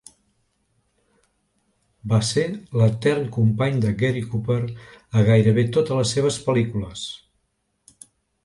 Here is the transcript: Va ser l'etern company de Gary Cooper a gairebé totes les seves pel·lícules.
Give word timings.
Va 2.13 2.19
ser 2.29 2.45
l'etern 2.81 3.29
company 3.37 3.79
de 3.85 3.93
Gary 4.01 4.25
Cooper 4.33 4.59
a 5.21 5.25
gairebé 5.31 5.69
totes 5.79 6.01
les 6.03 6.17
seves 6.19 6.41
pel·lícules. 6.49 7.07